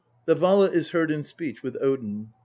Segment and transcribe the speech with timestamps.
[0.25, 2.33] The Vala is heard in speech with Odin.